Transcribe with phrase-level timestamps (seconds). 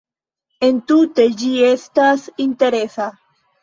[0.67, 3.15] Entute ĝi estas interesa.